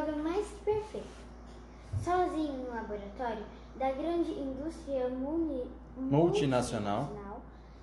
[0.00, 1.06] droga mais perfeita.
[2.02, 3.44] Sozinho no laboratório
[3.76, 7.04] da grande indústria muni- Multinacional.
[7.04, 7.40] multinacional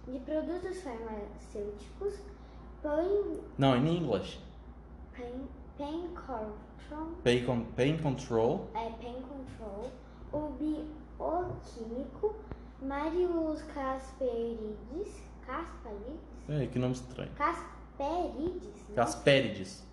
[0.07, 2.16] de produtos farmacêuticos,
[2.82, 4.39] Pain, Não, in English.
[5.16, 5.48] Pain,
[5.78, 8.68] Pain Control, Pain, pain control.
[8.73, 9.91] é, Pain Control,
[10.34, 10.50] o
[11.20, 12.34] bioquímico
[12.82, 17.32] Marius Casperides, Casperides, É, que nome estranho.
[17.36, 18.96] Casperides, né?
[18.96, 19.84] Caspérides.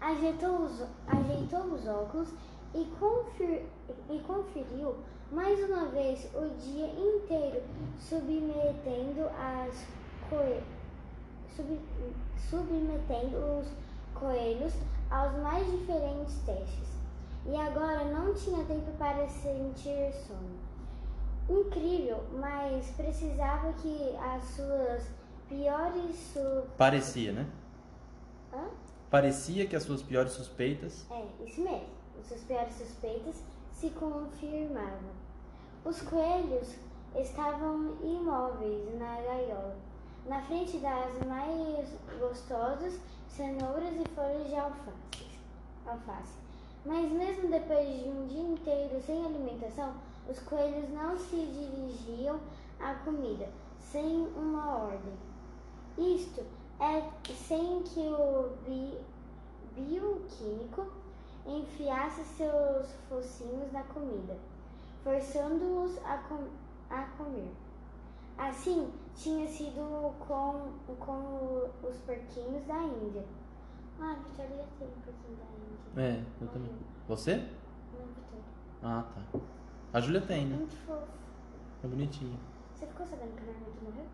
[0.00, 2.28] Ajeitou os, ajeitou os óculos
[2.74, 3.66] e, confir,
[4.10, 4.96] e conferiu
[5.30, 7.62] mais uma vez o dia inteiro,
[7.98, 9.86] submetendo as
[10.30, 10.62] coe,
[11.54, 11.78] sub,
[12.48, 13.68] submetendo os
[14.14, 14.72] coelhos
[15.10, 16.88] aos mais diferentes testes.
[17.46, 20.68] E agora não tinha tempo para sentir sono.
[21.48, 25.02] Incrível, mas precisava que as suas
[25.48, 26.62] piores su...
[26.76, 27.46] Parecia, né?
[28.52, 28.68] Hã?
[29.10, 31.06] Parecia que as suas piores suspeitas.
[31.10, 31.88] É, isso mesmo.
[32.20, 33.36] Os seus piores suspeitas
[33.72, 35.12] se confirmavam.
[35.84, 36.74] Os coelhos
[37.16, 39.76] estavam imóveis na gaiola,
[40.26, 41.88] na frente das mais
[42.20, 45.38] gostosas cenouras e folhas de alface.
[45.86, 46.34] alface.
[46.84, 49.94] Mas mesmo depois de um dia inteiro sem alimentação,
[50.28, 52.38] os coelhos não se dirigiam
[52.78, 53.48] à comida
[53.80, 55.14] sem uma ordem.
[55.96, 56.44] Isto
[56.80, 58.98] é sem que o bi-
[59.74, 60.86] bioquímico
[61.46, 64.36] enfiasse seus focinhos na comida,
[65.02, 66.48] forçando-os a, com-
[66.90, 67.50] a comer.
[68.36, 73.24] Assim tinha sido com, com os porquinhos da Índia.
[74.00, 75.44] Ah, Vitória já tem um porquinho da
[76.04, 76.18] Índia.
[76.20, 76.70] É, eu também.
[77.08, 77.36] Você?
[77.36, 78.44] Não, Vitória.
[78.82, 79.40] Ah, tá.
[79.92, 80.56] A Júlia tem, né?
[80.56, 81.08] Muito fofo.
[81.82, 82.38] É bonitinho.
[82.74, 84.06] Você ficou sabendo que a marmita morreu?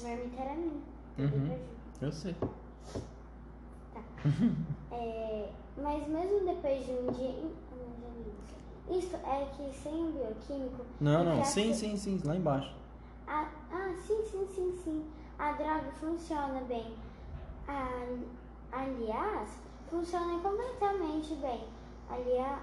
[0.00, 0.97] A marmita era minha.
[1.18, 1.46] Eu Uhum.
[1.46, 1.58] Ju.
[2.00, 2.34] Eu sei.
[2.34, 4.00] Tá.
[4.90, 7.28] É, mas mesmo depois de um dia.
[8.88, 9.16] Li isso.
[9.16, 10.84] É que sem o bioquímico.
[11.00, 11.44] Não, não.
[11.44, 12.20] Sim, sim, sim.
[12.24, 12.74] Lá embaixo.
[13.26, 15.04] Ah, ah, sim, sim, sim, sim.
[15.38, 16.94] A droga funciona bem.
[17.68, 18.16] Ah,
[18.72, 19.48] aliás,
[19.90, 21.64] funciona completamente bem.
[22.08, 22.60] Aliás,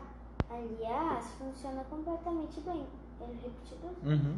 [0.50, 2.86] aliás, funciona completamente bem.
[3.22, 4.38] Ele repetiu duas Uhum.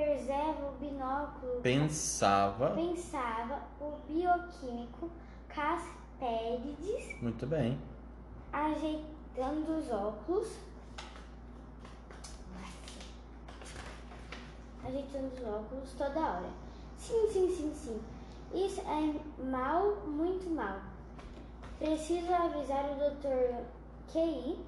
[0.00, 1.60] Preserva o binóculo.
[1.60, 2.70] Pensava.
[2.70, 5.10] Pensava o bioquímico
[5.46, 7.78] Casperides Muito bem.
[8.50, 10.48] ajeitando os óculos.
[14.82, 16.48] Ajeitando os óculos toda hora.
[16.96, 18.00] Sim, sim, sim, sim.
[18.54, 20.80] Isso é mal, muito mal.
[21.78, 23.64] Preciso avisar o Dr.
[24.10, 24.58] QI.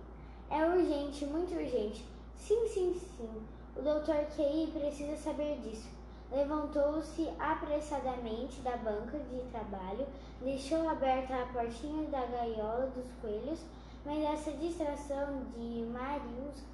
[0.51, 2.05] É urgente, muito urgente.
[2.37, 3.43] Sim, sim, sim.
[3.77, 4.27] O Dr.
[4.37, 5.89] QI precisa saber disso.
[6.31, 10.07] Levantou-se apressadamente da banca de trabalho,
[10.41, 13.61] deixou aberta a portinha da gaiola dos coelhos,
[14.05, 16.65] mas essa distração de Marius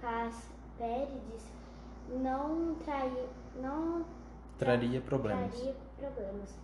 [0.00, 1.44] Casperides
[2.08, 4.04] não traiu, não
[4.58, 5.54] Traria problemas.
[5.54, 6.54] traria problemas.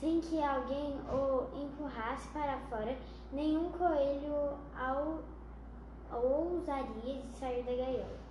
[0.00, 2.96] Sem que alguém o empurrasse para fora,
[3.32, 5.18] nenhum coelho ao,
[6.10, 8.21] ousaria de sair da gaiola.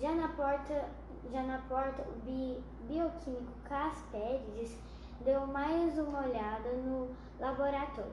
[0.00, 0.84] Já na porta,
[1.32, 4.78] já na porta o bi, bioquímico Casperides
[5.24, 7.08] deu mais uma olhada no
[7.40, 8.12] laboratório.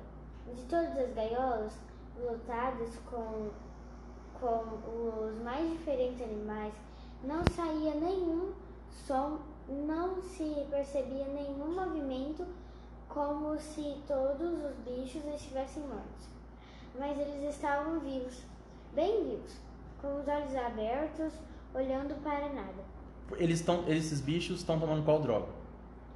[0.52, 1.74] De todas as gaiolas
[2.20, 3.52] lotadas com,
[4.40, 6.74] com os mais diferentes animais,
[7.24, 8.52] não saía nenhum
[8.90, 12.48] som, não se percebia nenhum movimento,
[13.08, 16.30] como se todos os bichos estivessem mortos.
[16.98, 18.44] Mas eles estavam vivos,
[18.94, 19.56] bem vivos,
[20.02, 21.34] com os olhos abertos,
[21.76, 22.84] olhando para nada.
[23.38, 25.48] Eles estão, esses bichos estão tomando qual droga?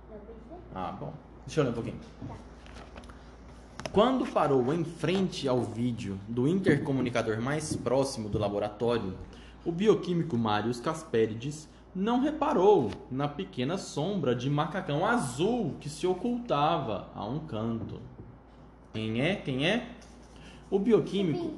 [0.09, 0.61] Entender?
[0.73, 1.13] Ah, bom.
[1.45, 1.99] Deixa eu ler um pouquinho.
[2.27, 2.35] Tá.
[3.91, 9.17] Quando parou em frente ao vídeo do intercomunicador mais próximo do laboratório,
[9.65, 17.09] o bioquímico Marius Casperides não reparou na pequena sombra de macacão azul que se ocultava
[17.15, 17.99] a um canto.
[18.93, 19.35] Quem é?
[19.35, 19.89] Quem é?
[20.69, 21.55] O bioquímico.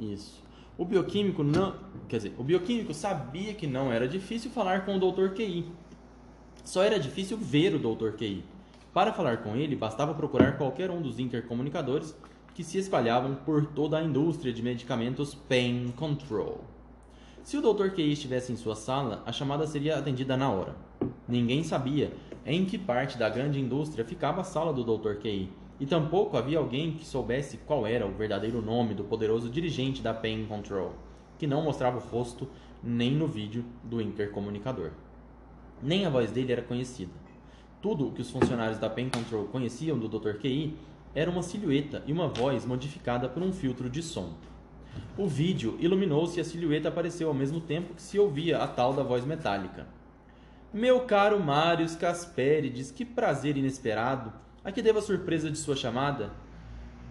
[0.00, 0.42] Isso.
[0.80, 1.74] O bioquímico não.
[2.08, 5.34] Quer dizer, o bioquímico sabia que não era difícil falar com o Dr.
[5.34, 5.70] QI.
[6.64, 8.12] Só era difícil ver o Dr.
[8.16, 8.42] QI.
[8.90, 12.16] Para falar com ele, bastava procurar qualquer um dos intercomunicadores
[12.54, 16.64] que se espalhavam por toda a indústria de medicamentos Pain Control.
[17.42, 17.90] Se o Dr.
[17.90, 20.74] QI estivesse em sua sala, a chamada seria atendida na hora.
[21.28, 22.10] Ninguém sabia
[22.46, 25.16] em que parte da grande indústria ficava a sala do Dr.
[25.16, 25.50] QI,
[25.80, 30.12] e tampouco havia alguém que soubesse qual era o verdadeiro nome do poderoso dirigente da
[30.12, 30.92] Pain Control,
[31.38, 32.46] que não mostrava o rosto
[32.84, 34.90] nem no vídeo do intercomunicador.
[35.82, 37.12] Nem a voz dele era conhecida.
[37.80, 40.34] Tudo o que os funcionários da Pain Control conheciam do Dr.
[40.34, 40.76] QI
[41.14, 44.34] era uma silhueta e uma voz modificada por um filtro de som.
[45.16, 48.92] O vídeo iluminou-se e a silhueta apareceu ao mesmo tempo que se ouvia a tal
[48.92, 49.86] da voz metálica.
[50.72, 54.32] Meu caro Marius Casperides, que prazer inesperado.
[54.64, 56.30] A que devo a surpresa de sua chamada?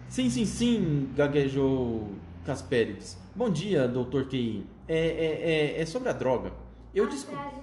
[0.08, 2.08] Sim, sim, sim, gaguejou
[2.44, 3.18] Casperides.
[3.34, 4.64] Bom dia, doutor Kei.
[4.88, 6.52] É, é, é, é sobre a droga.
[6.94, 7.56] Eu a desco- frase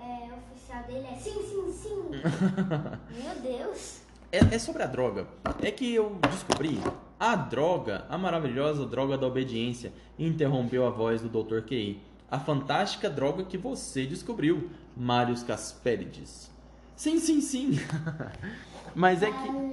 [0.00, 2.02] é, oficial dele é sim, sim, sim.
[3.22, 4.00] Meu Deus.
[4.30, 5.26] É, é sobre a droga.
[5.62, 6.78] É que eu descobri
[7.18, 11.62] a droga, a maravilhosa droga da obediência, interrompeu a voz do Dr.
[11.62, 12.00] Kei.
[12.30, 16.50] A fantástica droga que você descobriu, Marius Casperides.
[16.94, 17.70] Sim, sim, sim.
[18.94, 19.68] mas é que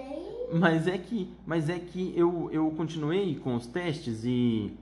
[0.54, 4.78] mas é que mas é que eu, eu continuei com os testes e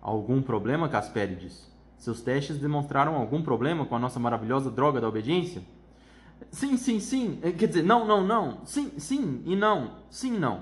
[0.00, 1.70] algum problema, Casperides?
[1.96, 5.62] Seus testes demonstraram algum problema com a nossa maravilhosa droga da obediência?
[6.50, 7.38] Sim, sim, sim.
[7.42, 8.64] Eh, Quer dizer, não, não, não.
[8.64, 9.90] Sim, sim e não.
[10.08, 10.60] Sim não.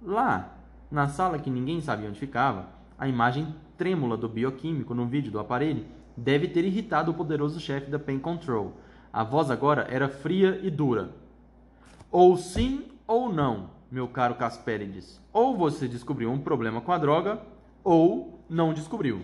[0.00, 0.56] Lá,
[0.90, 5.40] na sala que ninguém sabia onde ficava, a imagem trêmula do bioquímico no vídeo do
[5.40, 5.84] aparelho
[6.16, 8.74] deve ter irritado o poderoso chefe da Pain Control.
[9.12, 11.10] A voz agora era fria e dura.
[12.10, 15.20] Ou sim ou não, meu caro Casperides.
[15.32, 17.40] Ou você descobriu um problema com a droga,
[17.84, 19.22] ou não descobriu.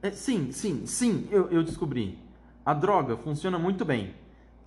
[0.00, 2.18] É, sim, sim, sim, eu, eu descobri.
[2.64, 4.14] A droga funciona muito bem.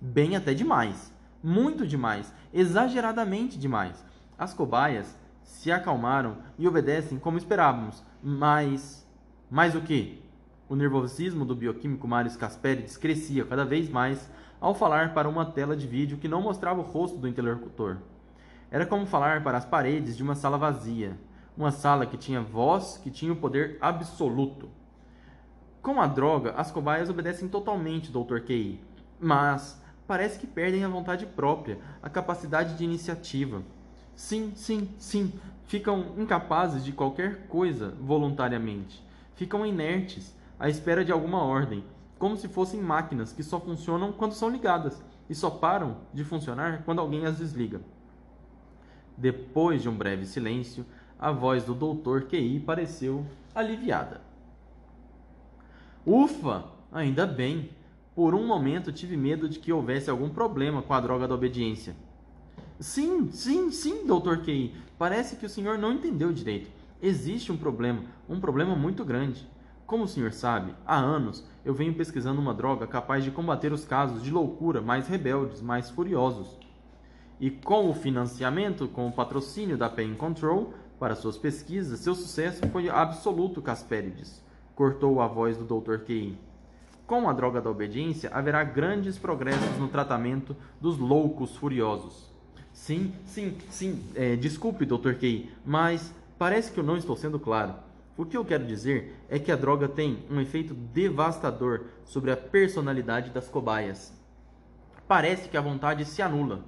[0.00, 1.12] Bem até demais.
[1.42, 2.32] Muito demais.
[2.52, 4.04] Exageradamente demais.
[4.38, 8.02] As cobaias se acalmaram e obedecem como esperávamos.
[8.22, 9.06] Mas.
[9.50, 10.22] Mas o que?
[10.68, 14.28] O nervosismo do bioquímico Marius Casperides crescia cada vez mais
[14.60, 17.98] ao falar para uma tela de vídeo que não mostrava o rosto do interlocutor.
[18.70, 21.18] Era como falar para as paredes de uma sala vazia.
[21.56, 24.68] Uma sala que tinha voz, que tinha o poder absoluto.
[25.80, 28.40] Com a droga, as cobaias obedecem totalmente, Dr.
[28.40, 28.80] Kei,
[29.20, 33.62] mas parece que perdem a vontade própria, a capacidade de iniciativa.
[34.14, 35.32] Sim, sim, sim,
[35.66, 39.02] ficam incapazes de qualquer coisa voluntariamente.
[39.34, 41.84] Ficam inertes, à espera de alguma ordem,
[42.18, 46.82] como se fossem máquinas que só funcionam quando são ligadas e só param de funcionar
[46.84, 47.80] quando alguém as desliga.
[49.16, 50.84] Depois de um breve silêncio,
[51.18, 52.26] a voz do Dr.
[52.26, 53.24] QI pareceu
[53.54, 54.20] aliviada.
[56.04, 57.70] Ufa, ainda bem.
[58.14, 61.94] Por um momento tive medo de que houvesse algum problema com a droga da obediência.
[62.78, 64.42] Sim, sim, sim, Dr.
[64.42, 64.74] Key.
[64.98, 66.70] Parece que o senhor não entendeu direito.
[67.02, 69.46] Existe um problema, um problema muito grande.
[69.86, 73.84] Como o senhor sabe, há anos eu venho pesquisando uma droga capaz de combater os
[73.84, 76.58] casos de loucura mais rebeldes, mais furiosos.
[77.38, 82.66] E com o financiamento, com o patrocínio da Pain Control para suas pesquisas, seu sucesso
[82.72, 84.42] foi absoluto, Casperides.
[84.74, 85.98] Cortou a voz do Dr.
[85.98, 86.36] Key.
[87.06, 92.32] Com a droga da obediência, haverá grandes progressos no tratamento dos loucos furiosos.
[92.72, 94.02] Sim, sim, sim.
[94.16, 95.12] É, desculpe, Dr.
[95.14, 97.85] Key, mas parece que eu não estou sendo claro.
[98.16, 102.36] O que eu quero dizer é que a droga tem um efeito devastador sobre a
[102.36, 104.12] personalidade das cobaias.
[105.06, 106.64] Parece que a vontade se anula.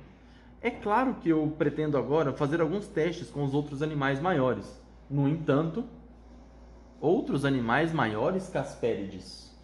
[0.60, 4.80] É claro que eu pretendo agora fazer alguns testes com os outros animais maiores.
[5.08, 5.84] No entanto,
[7.00, 9.56] outros animais maiores, Casperides?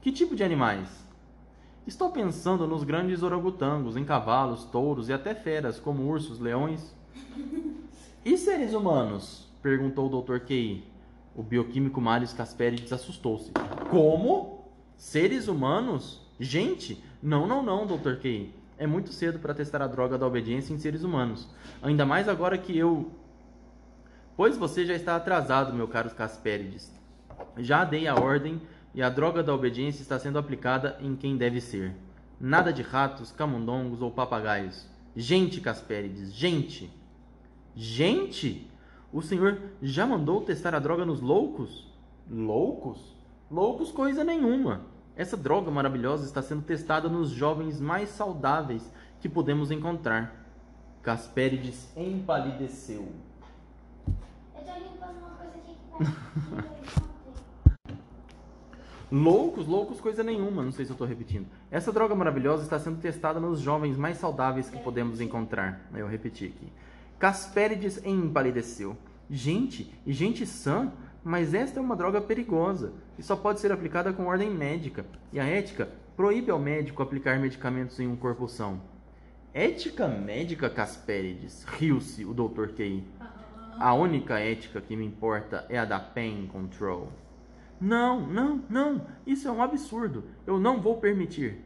[0.00, 0.88] Que tipo de animais?
[1.86, 6.94] Estou pensando nos grandes orangotangos, em cavalos, touros e até feras, como ursos, leões.
[8.24, 9.48] E seres humanos?
[9.62, 10.40] Perguntou o Dr.
[10.40, 10.87] Kei.
[11.38, 13.52] O bioquímico Marius Casperides assustou-se.
[13.90, 14.68] Como?
[14.96, 16.20] Seres humanos?
[16.40, 17.00] Gente?
[17.22, 18.16] Não, não, não, Dr.
[18.16, 18.52] Kei.
[18.76, 21.48] É muito cedo para testar a droga da obediência em seres humanos.
[21.80, 23.12] Ainda mais agora que eu.
[24.36, 26.92] Pois você já está atrasado, meu caro Casperides.
[27.56, 28.60] Já dei a ordem
[28.92, 31.94] e a droga da obediência está sendo aplicada em quem deve ser.
[32.40, 34.88] Nada de ratos, camundongos ou papagaios.
[35.14, 36.90] Gente, Casperides, gente!
[37.76, 38.68] Gente?
[39.12, 41.90] O senhor já mandou testar a droga nos loucos?
[42.30, 43.16] Loucos?
[43.50, 44.82] Loucos coisa nenhuma.
[45.16, 50.46] Essa droga maravilhosa está sendo testada nos jovens mais saudáveis que podemos encontrar.
[51.02, 53.08] Casperides empalideceu.
[54.06, 57.08] Eu tô limpando uma coisa aqui que vai.
[59.10, 60.62] Loucos, loucos, coisa nenhuma.
[60.62, 61.46] Não sei se eu estou repetindo.
[61.70, 65.80] Essa droga maravilhosa está sendo testada nos jovens mais saudáveis que podemos encontrar.
[65.94, 66.70] Eu repeti aqui.
[67.18, 68.96] Casperides empalideceu.
[69.28, 70.92] Gente, e gente sã?
[71.24, 75.04] Mas esta é uma droga perigosa e só pode ser aplicada com ordem médica.
[75.32, 78.80] E a ética proíbe ao médico aplicar medicamentos em um corpo são.
[79.52, 81.64] Ética médica, Casperides?
[81.64, 82.68] Riu-se o Dr.
[82.76, 83.04] Key.
[83.80, 87.12] A única ética que me importa é a da Pain Control.
[87.80, 89.06] Não, não, não.
[89.26, 90.24] Isso é um absurdo.
[90.46, 91.64] Eu não vou permitir.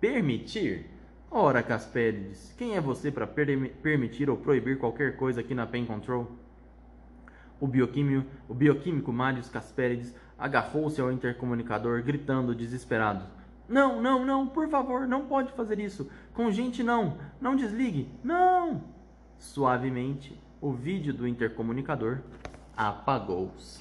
[0.00, 0.90] Permitir?
[1.36, 6.30] Ora, Casperides, quem é você para permitir ou proibir qualquer coisa aqui na Pen Control?
[7.58, 13.26] O bioquímico, o bioquímico Marius Casperides agarrou-se ao intercomunicador, gritando desesperado:
[13.68, 16.08] Não, não, não, por favor, não pode fazer isso.
[16.32, 17.18] Com gente não.
[17.40, 18.08] Não desligue.
[18.22, 18.84] Não!
[19.36, 22.20] Suavemente, o vídeo do intercomunicador
[22.76, 23.80] apagou-se.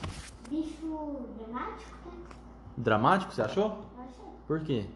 [0.50, 2.36] Bicho dramático, né?
[2.76, 3.86] Dramático, você achou?
[4.00, 4.24] Achei.
[4.48, 4.88] Por quê?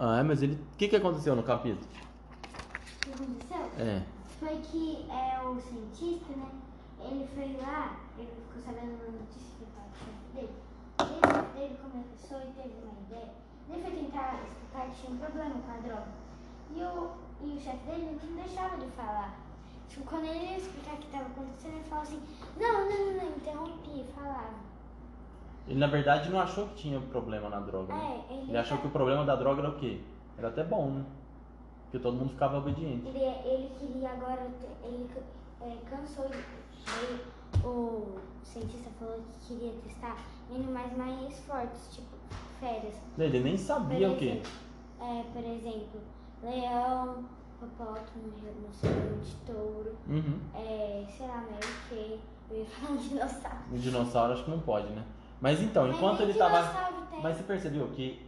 [0.00, 0.54] Ah, é, mas ele.
[0.54, 1.84] O que, que aconteceu no capítulo?
[1.84, 3.84] O que aconteceu?
[3.84, 4.02] É.
[4.38, 6.48] Foi que é, o cientista, né?
[7.00, 10.52] Ele foi lá, ele ficou sabendo uma notícia que estava chefe dele.
[11.00, 13.34] E o chefe dele começou e teve uma ideia.
[13.68, 16.08] Ele foi tentar explicar que tinha um problema com a droga.
[16.76, 17.10] E o,
[17.44, 19.34] e o chefe dele não deixava de falar.
[19.88, 22.22] Tipo, quando ele ia explicar o que estava acontecendo, ele falava assim,
[22.56, 24.67] não, não, não, não, interrompia, falava.
[25.68, 27.94] Ele na verdade não achou que tinha problema na droga.
[27.94, 28.24] Né?
[28.30, 30.00] É, ele Ele achou que o problema da droga era o quê?
[30.38, 31.04] Era até bom, né?
[31.84, 33.06] Porque todo mundo ficava obediente.
[33.06, 34.46] Ele, ele queria agora,
[34.84, 35.08] ele
[35.60, 36.36] é, cansou de.
[36.36, 37.20] Ele,
[37.64, 40.16] o cientista falou que queria testar
[40.54, 42.08] animais mais fortes, tipo
[42.60, 42.94] férias.
[43.18, 44.42] Ele nem sabia o quê?
[45.00, 46.00] É, por exemplo,
[46.42, 47.24] leão,
[47.56, 50.38] hipopótamo, rinoceronte, touro, Uhum.
[50.54, 52.20] é, sei lá, Mary Kay.
[52.50, 53.56] Eu ia falar um dinossauro.
[53.72, 55.04] O dinossauro acho que não pode, né?
[55.40, 56.88] Mas então, enquanto ele tava.
[57.22, 58.26] Mas você percebeu que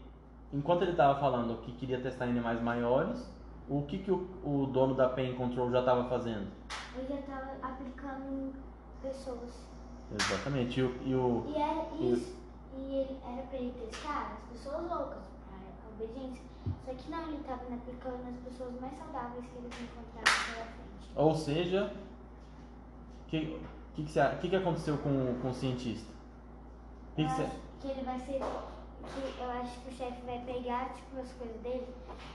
[0.53, 3.29] enquanto ele tava falando que queria testar animais maiores,
[3.69, 6.49] o que, que o, o dono da Pen Control já tava fazendo?
[6.97, 8.53] Eu já tava aplicando em
[9.03, 9.69] pessoas.
[10.13, 10.81] Exatamente.
[10.81, 10.95] E o.
[11.05, 12.41] E o E era E- isso.
[12.77, 15.59] E ele era pra ele testar as pessoas loucas, pra
[16.07, 16.45] obediência.
[16.85, 21.11] Só que não, ele tava aplicando nas pessoas mais saudáveis que ele encontrava pela frente.
[21.17, 21.93] ou seja,
[23.27, 23.61] o que,
[23.95, 26.13] que, que, que, que aconteceu com, com o cientista?
[27.17, 28.41] Que que você- acho que ele vai ser.
[29.03, 31.87] Que eu acho que o chefe vai pegar, tipo, as coisas dele,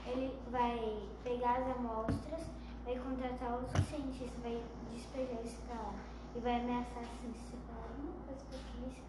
[0.06, 2.40] ele vai pegar as amostras,
[2.84, 4.60] vai contratar outro cientista, vai
[4.92, 5.94] despejar isso pra lá.
[6.34, 9.02] E vai ameaçar assim, se falar alguma coisa pra polícia,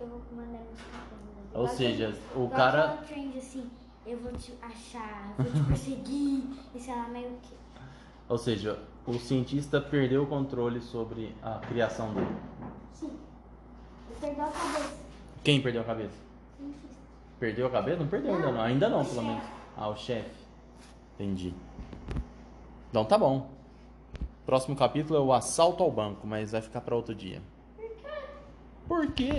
[0.00, 1.54] eu, vou mandar nos capangas.
[1.54, 2.98] Ou seja, o cara.
[3.08, 3.70] trend assim,
[4.06, 7.54] eu vou te achar, vou te perseguir, e sei lá, meio que.
[8.28, 12.36] Ou seja, o cientista perdeu o controle sobre a criação dele.
[12.92, 13.18] Sim.
[14.20, 14.94] Perdeu a cabeça.
[15.44, 16.14] Quem perdeu a cabeça?
[16.58, 16.86] Cientista.
[17.38, 17.98] Perdeu a cabeça?
[18.00, 18.60] Não perdeu ainda Não.
[18.60, 19.26] Ainda não, o pelo chefe.
[19.26, 19.44] menos.
[19.76, 20.30] Ah, o chefe.
[21.14, 21.54] Entendi.
[22.90, 23.50] Então tá bom.
[24.44, 27.42] Próximo capítulo é o assalto ao banco, mas vai ficar pra outro dia.
[28.86, 29.30] Por quê?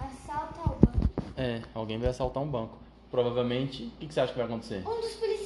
[0.00, 1.10] Assalto ao banco.
[1.36, 2.78] É, alguém vai assaltar um banco.
[3.10, 4.78] Provavelmente, o que, que você acha que vai acontecer?
[4.86, 5.37] Um dos policiais.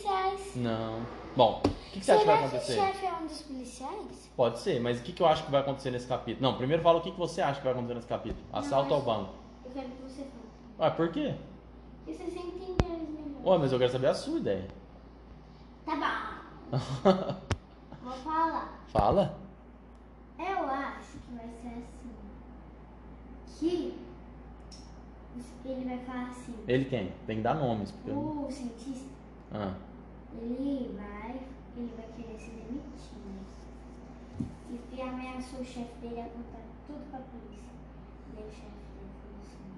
[0.56, 1.00] Não.
[1.36, 2.74] Bom, o que, que você acha que vai que o acontecer?
[2.74, 4.30] chefe é um dos policiais?
[4.36, 6.46] Pode ser, mas o que, que eu acho que vai acontecer nesse capítulo?
[6.46, 8.44] Não, primeiro fala o que, que você acha que vai acontecer nesse capítulo.
[8.52, 9.34] Assalto Não, ao banco.
[9.64, 10.32] Eu quero que você fale.
[10.78, 11.34] Ué, por quê?
[12.04, 13.44] Porque você sempre ideias melhores.
[13.46, 14.68] Ué, mas eu quero saber a sua ideia.
[15.86, 16.76] Tá bom.
[18.02, 18.84] Vou falar.
[18.88, 19.38] Fala.
[20.38, 21.68] Eu acho que vai ser
[23.46, 23.94] assim.
[25.62, 26.54] Que ele vai falar assim.
[26.66, 27.12] Ele quem?
[27.26, 27.92] Tem que dar nomes.
[27.92, 28.16] Porque eu...
[28.16, 29.08] O cientista,
[29.52, 29.74] ah.
[30.40, 31.40] Ele vai,
[31.76, 33.12] ele vai querer se demitir.
[34.70, 37.72] E, ameaçou o chefe dele a contar tudo pra polícia.
[38.34, 39.68] Daí o chefe dele falou assim,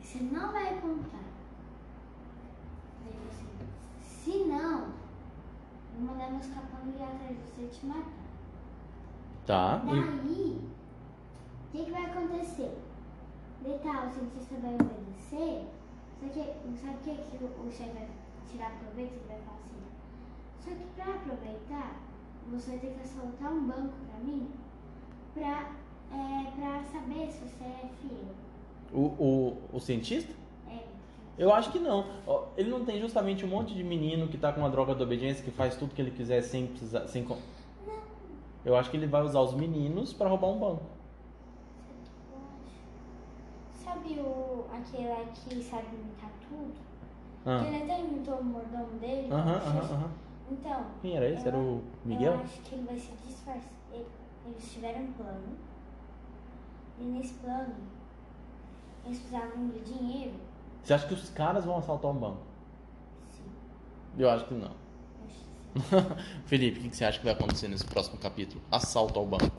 [0.00, 1.24] você não vai contar.
[3.00, 3.48] Daí ele falou assim,
[4.02, 8.20] se não, eu vou mandar meus capangas ir atrás de você e te matar.
[9.46, 9.76] Tá.
[9.84, 12.78] Daí, o que, que vai acontecer?
[13.82, 15.68] Tá, o cientista vai obedecer,
[16.18, 18.08] só que sabe o que, que o, o chefe vai
[18.50, 19.12] tirar proveito?
[19.12, 19.80] Ele vai falar assim,
[20.64, 21.96] só que pra aproveitar,
[22.50, 24.48] você vai ter que assaltar um banco pra mim,
[25.34, 25.72] pra,
[26.12, 28.34] é, pra saber se você é fiel.
[28.92, 30.32] O, o, o cientista?
[30.68, 30.80] É,
[31.38, 32.04] Eu acho que não.
[32.56, 35.44] Ele não tem justamente um monte de menino que tá com uma droga de obediência
[35.44, 37.06] que faz tudo que ele quiser sem precisar.
[37.06, 37.24] Sem...
[37.24, 37.38] con-
[38.64, 40.82] Eu acho que ele vai usar os meninos pra roubar um banco.
[43.84, 45.14] Sabe o, aquele
[45.60, 46.74] que sabe imitar tudo?
[47.46, 47.64] Ah.
[47.66, 49.28] Ele até imitou o mordomo dele.
[49.30, 50.10] Aham, aham, aham.
[50.50, 51.46] Então, Quem era esse?
[51.48, 52.34] Era o Miguel?
[52.34, 53.62] Eu acho que ele vai se disfarçar.
[53.92, 54.06] Ele-
[54.46, 55.56] Eles tiveram um plano.
[56.98, 57.74] E nesse plano,
[59.04, 60.34] eles precisavam de dinheiro.
[60.82, 62.42] Você acha que os caras vão assaltar um banco?
[63.30, 63.44] Sim,
[64.18, 64.70] Eu acho que não.
[65.26, 66.20] acho que.
[66.46, 68.60] Felipe, o que você acha que vai acontecer nesse próximo capítulo?
[68.70, 69.50] Assalto ao banco.